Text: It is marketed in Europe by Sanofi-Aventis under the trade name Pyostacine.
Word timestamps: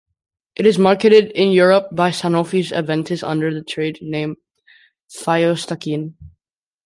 It 0.55 0.65
is 0.65 0.79
marketed 0.79 1.29
in 1.33 1.51
Europe 1.51 1.89
by 1.91 2.09
Sanofi-Aventis 2.09 3.21
under 3.21 3.53
the 3.53 3.61
trade 3.63 3.99
name 4.01 4.35
Pyostacine. 5.15 6.15